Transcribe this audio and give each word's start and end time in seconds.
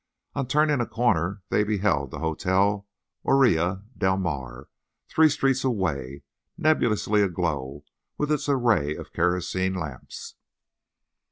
On 0.33 0.47
turning 0.47 0.81
a 0.81 0.87
corner 0.87 1.43
they 1.49 1.63
beheld 1.63 2.09
the 2.09 2.17
Hotel 2.17 2.87
Orilla 3.23 3.83
del 3.95 4.17
Mar 4.17 4.67
three 5.07 5.29
streets 5.29 5.63
away, 5.63 6.23
nebulously 6.57 7.21
aglow 7.21 7.83
with 8.17 8.31
its 8.31 8.49
array 8.49 8.95
of 8.95 9.13
kerosene 9.13 9.75
lamps. 9.75 10.37